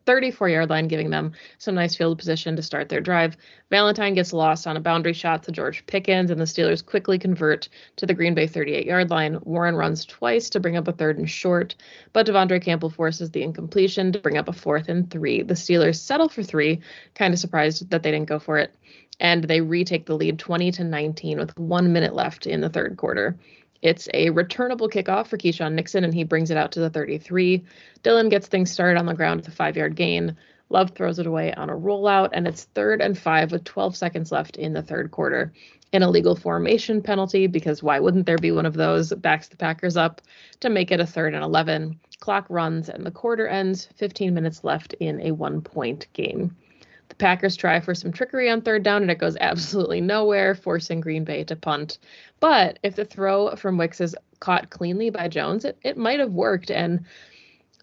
[0.07, 3.37] 34 yard line, giving them some nice field position to start their drive.
[3.69, 7.69] Ballentine gets lost on a boundary shot to George Pickens, and the Steelers quickly convert
[7.97, 9.41] to the Green Bay 38 yard line.
[9.43, 11.75] Warren runs twice to bring up a third and short,
[12.13, 15.43] but De'Vondre Campbell forces the incompletion to bring up a fourth and three.
[15.43, 16.81] The Steelers settle for three,
[17.17, 18.73] kind of surprised that they didn't go for it,
[19.19, 22.97] and they retake the lead 20 to 19 with one minute left in the third
[22.97, 23.37] quarter.
[23.83, 27.65] It's a returnable kickoff for Keisean Nixon, and he brings it out to the 33.
[28.03, 30.37] Dillon gets things started on the ground with a five yard gain.
[30.71, 34.33] Love throws it away on a rollout, and it's third and five with 12 seconds
[34.33, 35.53] left in the third quarter.
[35.93, 39.97] An illegal formation penalty, because why wouldn't there be one of those, backs the Packers
[39.97, 40.21] up
[40.61, 41.99] to make it a third and 11.
[42.21, 46.55] Clock runs and the quarter ends, 15 minutes left in a one point game.
[47.09, 51.01] The Packers try for some trickery on third down and it goes absolutely nowhere, forcing
[51.01, 51.99] Green Bay to punt.
[52.41, 56.33] But if the throw from Wicks is caught cleanly by Jones, it, it might have
[56.33, 56.71] worked.
[56.71, 57.05] And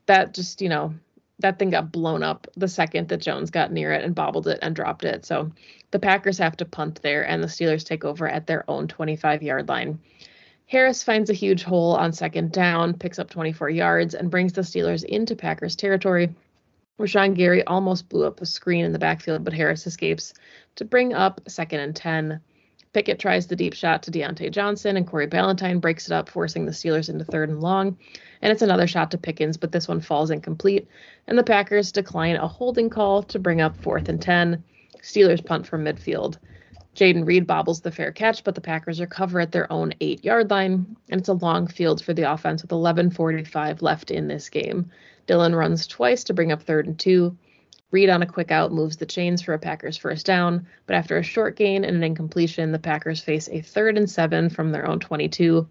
[0.06, 0.94] that just, you know,
[1.40, 4.60] that thing got blown up the second that Jones got near it and bobbled it
[4.62, 5.26] and dropped it.
[5.26, 5.52] So
[5.92, 9.44] the Packers have to punt there and the Steelers take over at their own 25
[9.44, 10.00] yard line.
[10.68, 14.62] Harris finds a huge hole on second down, picks up 24 yards, and brings the
[14.62, 16.34] Steelers into Packers territory.
[17.00, 20.34] Rashan Gary almost blew up a screen in the backfield, but Harris escapes
[20.76, 22.40] to bring up second and 10.
[22.94, 26.66] Pickett tries the deep shot to Diontae Johnson, and Corey Ballentine breaks it up, forcing
[26.66, 27.98] the Steelers into third and long.
[28.42, 30.88] And it's another shot to Pickens, but this one falls incomplete,
[31.28, 34.64] and the Packers decline a holding call to bring up fourth and 10.
[35.02, 36.38] Steelers punt from midfield.
[36.96, 40.50] Jayden Reed bobbles the fair catch, but the Packers recover at their own eight yard
[40.50, 44.90] line, and it's a long field for the offense with 11.45 left in this game.
[45.28, 47.38] Dillon runs twice to bring up third and two.
[47.92, 51.18] Reed on a quick out moves the chains for a Packers first down, but after
[51.18, 54.88] a short gain and an incompletion, the Packers face a third and seven from their
[54.88, 55.68] own 22.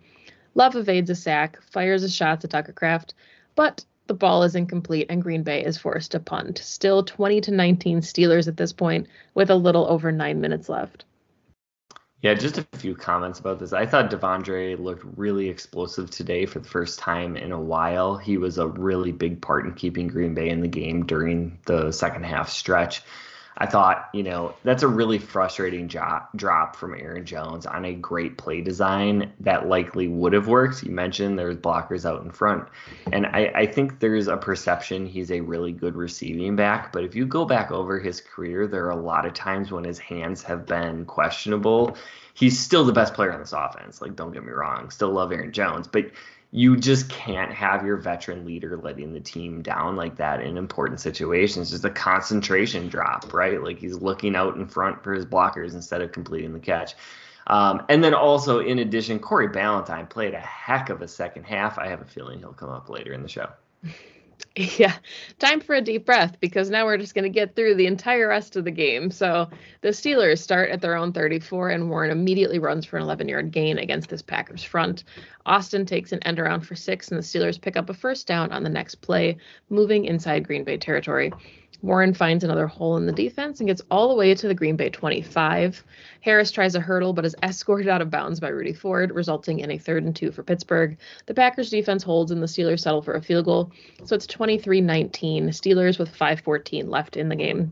[0.55, 3.15] Love evades a sack, fires a shot to Tucker Kraft,
[3.55, 6.59] but the ball is incomplete and Green Bay is forced to punt.
[6.59, 11.05] Still 20 to 19 Steelers at this point with a little over 9 minutes left.
[12.25, 13.75] Yeah, just a few comments about this.
[13.75, 18.17] I thought De'Vondre looked really explosive today for the first time in a while.
[18.17, 21.93] He was a really big part in keeping Green Bay in the game during the
[21.93, 23.03] second half stretch.
[23.57, 27.95] I thought, you know, that's a really frustrating drop, drop from Aaron Jones on a
[27.95, 30.83] great play design that likely would have worked.
[30.83, 32.69] You mentioned there's blockers out in front.
[33.13, 36.93] And I, I think there's a perception he's a really good receiving back.
[36.93, 39.85] But if you go back over his career, there are a lot of times when
[39.85, 41.97] his hands have been questionable.
[42.35, 44.03] He's still the best player on this offense.
[44.03, 45.87] Like, don't get me wrong, still love Aaron Jones.
[45.87, 46.11] But
[46.57, 51.01] you just can't have your veteran leader letting the team down like that in important
[51.01, 51.71] situations.
[51.71, 53.61] Just a concentration drop, right?
[53.61, 56.95] Like he's looking out in front for his blockers instead of completing the catch.
[57.49, 61.77] Um, and then also, in addition, Corey Ballentine played a heck of a second half.
[61.77, 63.49] I have a feeling he'll come up later in the show.
[64.57, 64.95] Yeah,
[65.41, 68.29] time for a deep breath because now we're just going to get through the entire
[68.29, 69.11] rest of the game.
[69.11, 69.49] So
[69.81, 73.51] the Steelers start at their own 34, and Warren immediately runs for an 11 yard
[73.51, 75.05] gain against this Packers front.
[75.45, 78.53] Austin takes an end around for six, and the Steelers pick up a first down
[78.53, 79.37] on the next play,
[79.71, 81.33] moving inside Green Bay territory.
[81.85, 84.75] Warren finds another hole in the defense and gets all the way to the Green
[84.75, 85.85] Bay 25.
[86.23, 89.71] Harris tries a hurdle but is escorted out of bounds by Rudy Ford, resulting in
[89.71, 90.97] a third and two for Pittsburgh.
[91.27, 93.71] The Packers defense holds and the Steelers settle for a field goal.
[94.05, 95.49] So it's 23 19.
[95.49, 97.71] Steelers with 5.14 left in the game.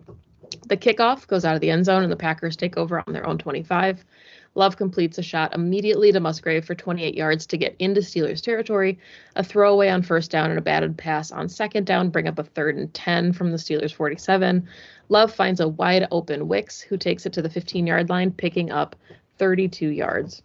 [0.67, 3.27] The kickoff goes out of the end zone and the Packers take over on their
[3.27, 4.05] own 25.
[4.55, 8.99] Love completes a shot immediately to Musgrave for 28 yards to get into Steelers territory.
[9.37, 12.45] A throwaway on first down and a batted pass on second down bring up a
[12.45, 14.69] third and 10 from the Steelers 47.
[15.09, 18.71] Love finds a wide open Wicks who takes it to the 15 yard line, picking
[18.71, 18.95] up
[19.39, 20.43] 32 yards.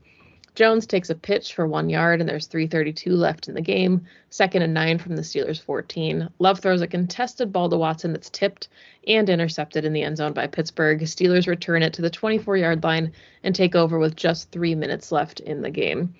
[0.57, 4.07] Jones takes a pitch for one yard, and there's 3:32 left in the game.
[4.31, 6.29] Second and nine from the Steelers' 14.
[6.39, 8.67] Love throws a contested ball to Watson that's tipped
[9.05, 11.01] and intercepted in the end zone by Pittsburgh.
[11.01, 13.11] Steelers return it to the 24-yard line
[13.43, 16.15] and take over with just three minutes left in the game.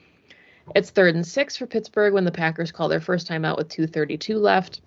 [0.75, 4.37] It's third and six for Pittsburgh when the Packers call their first timeout with 2:32
[4.37, 4.81] left.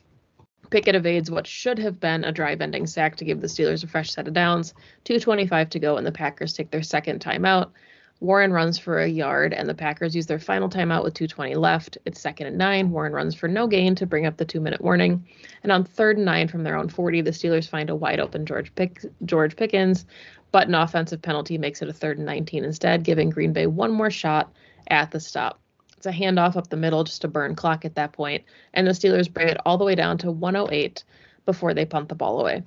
[0.70, 4.12] Pickett evades what should have been a drive-ending sack to give the Steelers a fresh
[4.12, 4.74] set of downs.
[5.06, 7.72] 2:25 to go, and the Packers take their second timeout.
[8.20, 11.96] Warren runs for a yard, and the Packers use their final timeout with 2.20 left.
[12.04, 12.90] It's second and nine.
[12.90, 15.26] Warren runs for no gain to bring up the two minute warning.
[15.62, 18.44] And on third and nine from their own 40, the Steelers find a wide open
[18.44, 20.04] George, Pick- George Pickens,
[20.52, 23.90] but an offensive penalty makes it a third and 19 instead, giving Green Bay one
[23.90, 24.52] more shot
[24.88, 25.59] at the stop.
[25.96, 28.92] It's a handoff up the middle just to burn clock at that point, and the
[28.92, 31.04] Steelers bring it all the way down to 108
[31.46, 32.62] before they punt the ball away.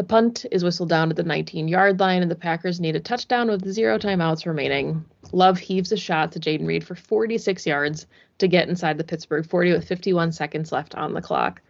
[0.00, 3.00] The punt is whistled down at the 19 yard line, and the Packers need a
[3.00, 5.04] touchdown with zero timeouts remaining.
[5.30, 8.06] Love heaves a shot to Jayden Reed for 46 yards
[8.38, 11.60] to get inside the Pittsburgh 40 with 51 seconds left on the clock.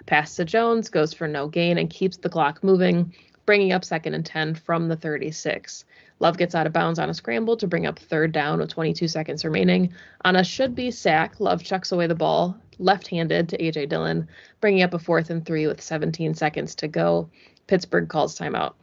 [0.00, 3.14] A pass to Jones goes for no gain and keeps the clock moving,
[3.46, 5.84] bringing up second and 10 from the 36.
[6.18, 9.06] Love gets out of bounds on a scramble to bring up third down with 22
[9.06, 9.94] seconds remaining.
[10.24, 13.86] On a should be sack, Love chucks away the ball left handed to A.J.
[13.86, 14.28] Dillon,
[14.60, 17.30] bringing up a fourth and three with 17 seconds to go.
[17.66, 18.74] Pittsburgh calls timeout.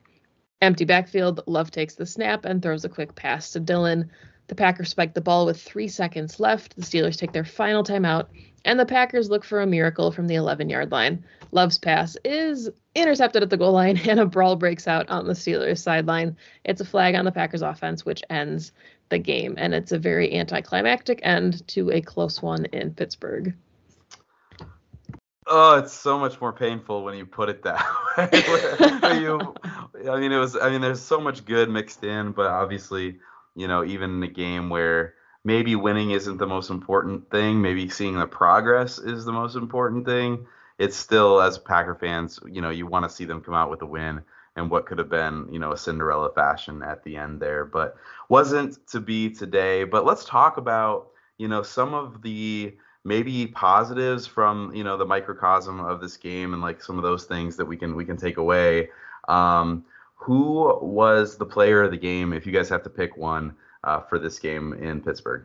[0.61, 4.09] Empty backfield, Love takes the snap and throws a quick pass to Dillon.
[4.47, 6.75] The Packers spike the ball with three seconds left.
[6.75, 8.27] The Steelers take their final timeout,
[8.65, 11.23] and the Packers look for a miracle from the 11 yard line.
[11.51, 15.33] Love's pass is intercepted at the goal line, and a brawl breaks out on the
[15.33, 16.37] Steelers sideline.
[16.63, 18.71] It's a flag on the Packers offense, which ends
[19.09, 23.53] the game, and it's a very anticlimactic end to a close one in Pittsburgh.
[25.47, 27.85] Oh, it's so much more painful when you put it that
[28.17, 29.21] way.
[29.21, 29.53] you,
[30.09, 30.55] I mean, it was.
[30.55, 33.19] I mean, there's so much good mixed in, but obviously,
[33.55, 37.89] you know, even in a game where maybe winning isn't the most important thing, maybe
[37.89, 40.45] seeing the progress is the most important thing.
[40.77, 43.81] It's still, as Packer fans, you know, you want to see them come out with
[43.81, 44.21] a win
[44.55, 47.95] and what could have been, you know, a Cinderella fashion at the end there, but
[48.29, 49.83] wasn't to be today.
[49.83, 52.73] But let's talk about, you know, some of the
[53.05, 57.25] maybe positives from you know the microcosm of this game and like some of those
[57.25, 58.89] things that we can we can take away.
[59.27, 59.85] Um,
[60.15, 62.33] who was the player of the game?
[62.33, 65.43] If you guys have to pick one uh, for this game in Pittsburgh.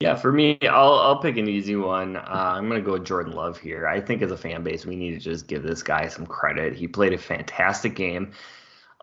[0.00, 2.16] Yeah, for me, I'll I'll pick an easy one.
[2.16, 3.86] Uh, I'm gonna go with Jordan Love here.
[3.86, 6.74] I think as a fan base, we need to just give this guy some credit.
[6.74, 8.32] He played a fantastic game.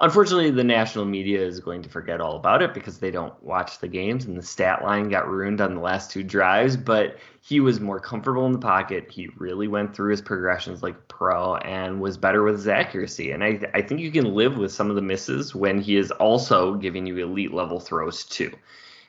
[0.01, 3.79] Unfortunately, the national media is going to forget all about it because they don't watch
[3.79, 6.75] the games, and the stat line got ruined on the last two drives.
[6.75, 9.09] But he was more comfortable in the pocket.
[9.09, 13.31] He really went through his progressions like a pro and was better with his accuracy.
[13.31, 16.11] And I, I think you can live with some of the misses when he is
[16.11, 18.51] also giving you elite level throws too.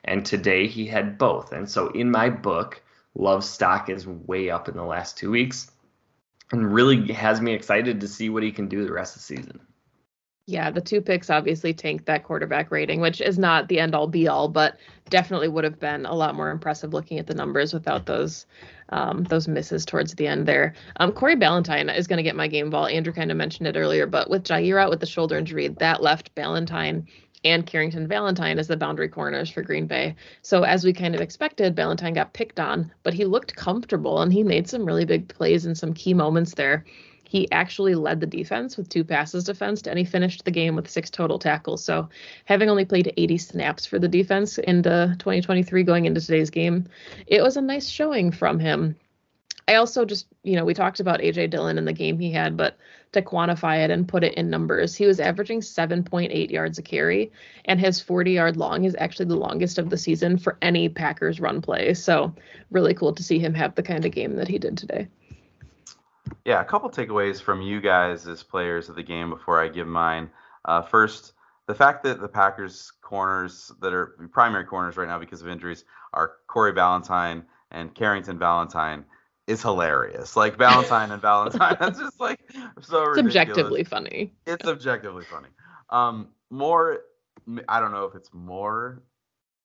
[0.04, 1.50] And today he had both.
[1.50, 2.80] And so in my book,
[3.18, 5.70] Love stock is way up in the last two weeks
[6.52, 9.24] and really has me excited to see what he can do the rest of the
[9.24, 9.60] season.
[10.48, 14.06] Yeah, the two picks obviously tanked that quarterback rating, which is not the end all
[14.06, 14.78] be all, but
[15.10, 18.46] definitely would have been a lot more impressive looking at the numbers without those
[18.90, 20.74] um, those misses towards the end there.
[20.98, 22.86] Um, Corey Ballentine is going to get my game ball.
[22.86, 26.00] Andrew kind of mentioned it earlier, but with Jaire out with the shoulder injury, that
[26.00, 27.08] left Ballentine
[27.44, 30.14] and Carrington Valentine as the boundary corners for Green Bay.
[30.42, 34.32] So as we kind of expected, Valentine got picked on, but he looked comfortable and
[34.32, 36.84] he made some really big plays in some key moments there.
[37.36, 40.88] He actually led the defense with two passes defensed, and he finished the game with
[40.88, 41.84] six total tackles.
[41.84, 42.08] So,
[42.46, 46.88] having only played 80 snaps for the defense in the 2023 going into today's game,
[47.26, 48.96] it was a nice showing from him.
[49.68, 52.56] I also just, you know, we talked about AJ Dillon and the game he had,
[52.56, 52.78] but
[53.12, 57.30] to quantify it and put it in numbers, he was averaging 7.8 yards a carry,
[57.66, 61.38] and his 40 yard long is actually the longest of the season for any Packers
[61.38, 61.92] run play.
[61.92, 62.34] So,
[62.70, 65.08] really cool to see him have the kind of game that he did today.
[66.44, 69.86] Yeah, a couple takeaways from you guys as players of the game before I give
[69.86, 70.30] mine.
[70.64, 71.32] Uh, first,
[71.66, 75.84] the fact that the Packers corners that are primary corners right now because of injuries
[76.12, 79.04] are Corey Valentine and Carrington Valentine
[79.46, 80.36] is hilarious.
[80.36, 82.40] Like Valentine and Valentine, that's just like
[82.82, 83.36] so ridiculous.
[83.36, 84.32] Objectively funny.
[84.46, 85.48] It's objectively funny.
[85.90, 87.00] Um, more,
[87.68, 89.02] I don't know if it's more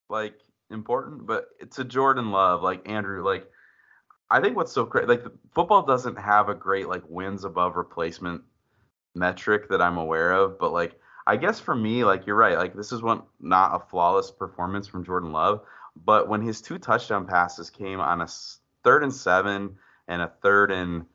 [0.10, 0.36] like
[0.70, 3.48] important, but it's a Jordan Love, like Andrew, like
[4.32, 5.24] I think what's so great, like
[5.54, 8.42] football doesn't have a great like wins above replacement
[9.14, 12.74] metric that I'm aware of, but like I guess for me, like you're right, like
[12.74, 15.62] this is one not a flawless performance from Jordan Love,
[16.06, 18.28] but when his two touchdown passes came on a
[18.84, 19.76] third and seven
[20.08, 21.06] and a third and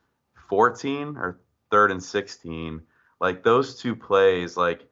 [0.48, 1.40] 14 or
[1.70, 2.82] third and 16,
[3.20, 4.86] like those two plays, like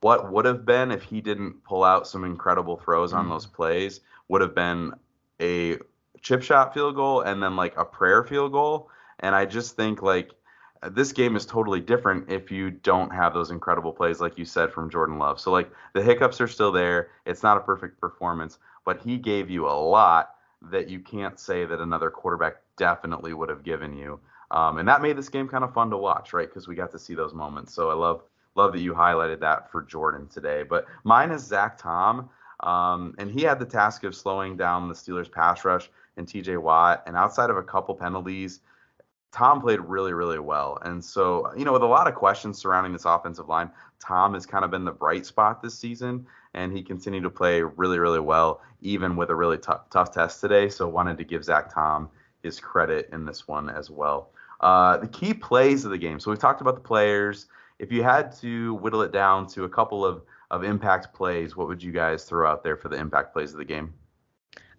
[0.00, 3.30] what would have been if he didn't pull out some incredible throws on mm.
[3.30, 4.92] those plays would have been
[5.40, 5.78] a
[6.26, 8.90] chip shot field goal and then like a prayer field goal.
[9.20, 10.32] And I just think like
[10.90, 14.72] this game is totally different if you don't have those incredible plays like you said
[14.72, 15.38] from Jordan Love.
[15.38, 17.10] So like the hiccups are still there.
[17.26, 21.64] It's not a perfect performance, but he gave you a lot that you can't say
[21.64, 24.18] that another quarterback definitely would have given you.
[24.50, 26.48] Um, and that made this game kind of fun to watch, right?
[26.48, 27.72] Because we got to see those moments.
[27.72, 28.22] So I love
[28.56, 30.64] love that you highlighted that for Jordan today.
[30.64, 34.94] But mine is Zach Tom, um, and he had the task of slowing down the
[34.94, 37.02] Steelers' pass rush and TJ Watt.
[37.06, 38.60] And outside of a couple penalties,
[39.32, 40.78] Tom played really, really well.
[40.82, 44.46] And so, you know, with a lot of questions surrounding this offensive line, Tom has
[44.46, 48.20] kind of been the bright spot this season, and he continued to play really, really
[48.20, 50.68] well, even with a really tough, tough test today.
[50.68, 52.08] So, wanted to give Zach Tom
[52.42, 54.30] his credit in this one as well.
[54.60, 56.18] Uh, the key plays of the game.
[56.18, 57.46] So, we've talked about the players.
[57.78, 61.68] If you had to whittle it down to a couple of, of impact plays, what
[61.68, 63.92] would you guys throw out there for the impact plays of the game?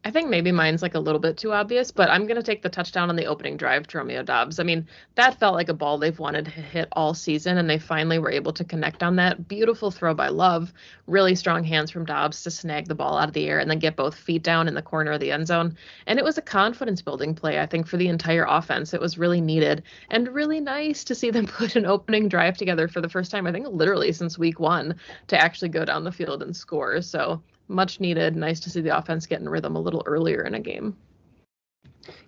[0.07, 2.61] I think maybe mine's like a little bit too obvious, but I'm going to take
[2.61, 4.57] the touchdown on the opening drive to Romeo Doubs.
[4.57, 7.77] I mean, that felt like a ball they've wanted to hit all season, and they
[7.77, 9.49] finally were able to connect on that.
[9.49, 10.71] Beautiful throw by Love.
[11.07, 13.79] Really strong hands from Dobbs to snag the ball out of the air and then
[13.79, 15.75] get both feet down in the corner of the end zone.
[16.05, 18.93] And it was a confidence building play, I think, for the entire offense.
[18.93, 22.87] It was really needed and really nice to see them put an opening drive together
[22.87, 24.95] for the first time, I think, literally since week one
[25.27, 27.01] to actually go down the field and score.
[27.01, 28.35] So much needed.
[28.35, 30.95] Nice to see the offense get in rhythm a little earlier in a game.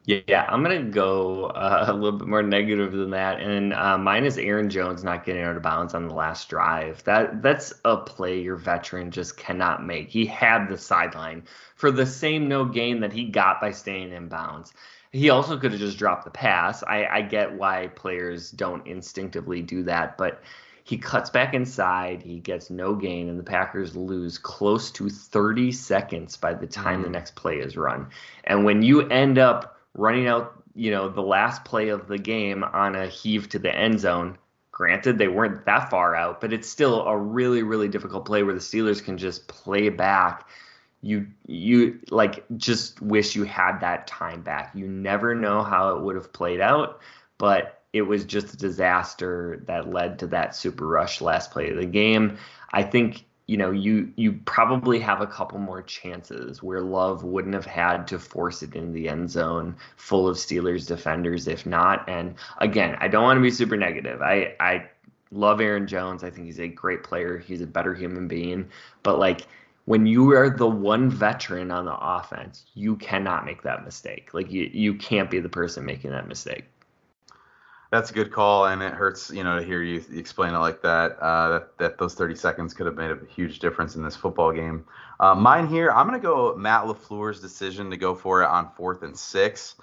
[0.05, 4.25] Yeah, I'm gonna go uh, a little bit more negative than that, and uh, mine
[4.25, 7.03] is Aaron Jones not getting out of bounds on the last drive.
[7.03, 10.09] That that's a play your veteran just cannot make.
[10.09, 11.43] He had the sideline
[11.75, 14.73] for the same no gain that he got by staying in bounds.
[15.11, 16.83] He also could have just dropped the pass.
[16.83, 20.43] I, I get why players don't instinctively do that, but
[20.89, 22.23] he cuts back inside.
[22.23, 27.01] He gets no gain, and the Packers lose close to 30 seconds by the time
[27.01, 27.13] the mm-hmm.
[27.13, 28.07] next play is run.
[28.45, 32.63] And when you end up running out, you know, the last play of the game
[32.63, 34.39] on a heave to the end zone,
[34.71, 38.55] granted they weren't that far out, but it's still a really, really difficult play where
[38.55, 40.49] the Steelers can just play back.
[41.03, 44.71] You you like just wish you had that time back.
[44.73, 46.99] You never know how it would have played out,
[47.37, 51.77] but it was just a disaster that led to that super rush last play of
[51.77, 52.37] the game.
[52.71, 57.55] I think you know you you probably have a couple more chances where Love wouldn't
[57.55, 62.07] have had to force it in the end zone full of Steelers defenders if not.
[62.07, 64.21] And again, I don't want to be super negative.
[64.21, 64.89] I I
[65.31, 66.23] love Aaron Jones.
[66.23, 67.39] I think he's a great player.
[67.39, 68.69] He's a better human being.
[69.03, 69.47] But like
[69.85, 74.31] when you are the one veteran on the offense, you cannot make that mistake.
[74.35, 76.65] Like you you can't be the person making that mistake.
[77.91, 80.81] That's a good call, and it hurts, you know, to hear you explain it like
[80.83, 81.17] that.
[81.19, 84.51] Uh, that that those 30 seconds could have made a huge difference in this football
[84.51, 84.85] game.
[85.19, 89.01] Uh, mine here, I'm gonna go Matt LaFleur's decision to go for it on fourth
[89.01, 89.75] and six.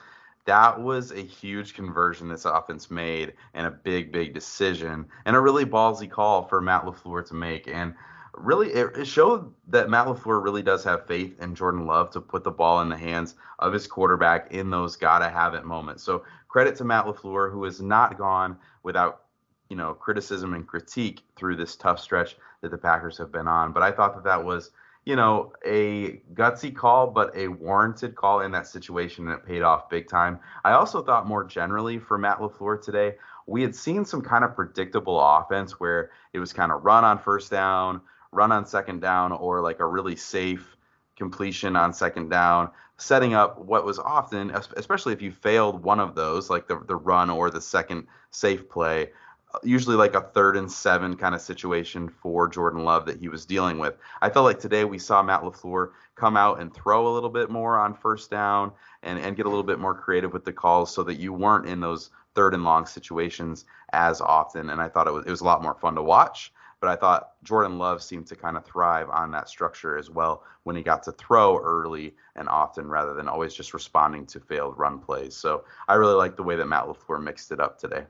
[0.45, 5.41] That was a huge conversion this offense made, and a big, big decision, and a
[5.41, 7.67] really ballsy call for Matt LaFleur to make.
[7.67, 7.93] And
[8.37, 12.21] really, it, it showed that Matt LaFleur really does have faith in Jordan Love to
[12.21, 16.03] put the ball in the hands of his quarterback in those gotta have it moments.
[16.03, 19.23] So credit to Matt LaFleur, who has not gone without,
[19.69, 23.73] you know, criticism and critique through this tough stretch that the Packers have been on.
[23.73, 24.71] But I thought that that was,
[25.05, 29.63] you know, a gutsy call, but a warranted call in that situation, and it paid
[29.63, 30.39] off big time.
[30.65, 33.15] I also thought more generally for Matt LaFleur today,
[33.47, 37.19] we had seen some kind of predictable offense where it was kind of run on
[37.19, 38.01] first down,
[38.33, 40.77] run on second down, or like a really safe
[41.17, 46.15] completion on second down setting up what was often, especially if you failed one of
[46.15, 49.11] those, like the, the run or the second safe play,
[49.55, 53.29] uh, usually like a third and seven kind of situation for Jordan Love that he
[53.29, 53.95] was dealing with.
[54.23, 57.51] I felt like today we saw Matt LaFleur come out and throw a little bit
[57.51, 58.73] more on first down
[59.03, 61.69] and, and get a little bit more creative with the calls so that you weren't
[61.69, 64.71] in those third and long situations as often.
[64.71, 66.51] And I thought it was, it was a lot more fun to watch
[66.87, 70.45] but I thought Jordan Love seemed to kind of thrive on that structure as well
[70.63, 74.79] when he got to throw early and often rather than always just responding to failed
[74.79, 75.35] run plays.
[75.35, 78.05] So I really like the way that Matt LaFleur mixed it up today.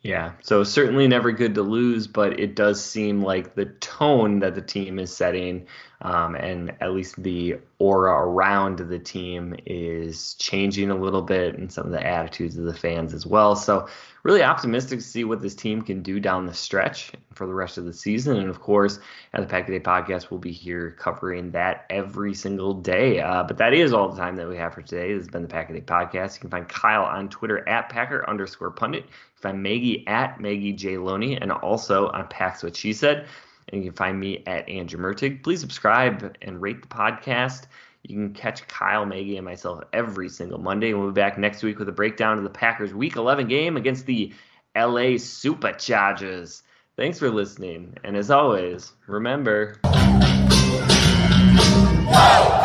[0.00, 4.54] Yeah, so certainly never good to lose, but it does seem like the tone that
[4.54, 5.66] the team is setting
[6.00, 11.70] um, and at least the aura around the team is changing a little bit and
[11.70, 13.54] some of the attitudes of the fans as well.
[13.54, 13.88] So
[14.22, 17.78] really optimistic to see what this team can do down the stretch for the rest
[17.78, 18.36] of the season.
[18.36, 18.98] And of course,
[19.32, 23.20] at the Pack Day podcast, we'll be here covering that every single day.
[23.20, 25.12] Uh, but that is all the time that we have for today.
[25.14, 26.34] This has been the Pack Day podcast.
[26.34, 29.04] You can find Kyle on Twitter at Packer underscore pundit.
[29.04, 29.10] You
[29.40, 30.98] can find Maggie at Maggie J.
[30.98, 33.26] Loney and also on Packs What She Said.
[33.68, 35.42] And you can find me at Andrew Mertig.
[35.42, 37.66] Please subscribe and rate the podcast.
[38.02, 40.94] You can catch Kyle Maggie and myself every single Monday.
[40.94, 44.06] We'll be back next week with a breakdown of the Packers' Week 11 game against
[44.06, 44.32] the
[44.74, 46.62] LA Superchargers.
[46.96, 49.78] Thanks for listening, and as always, remember.
[49.82, 49.90] Go,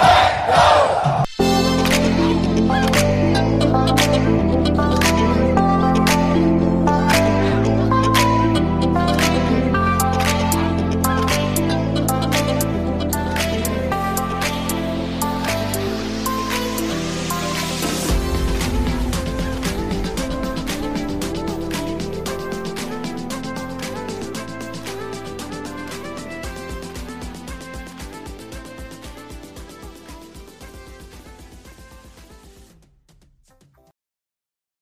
[0.01, 1.24] hey, go!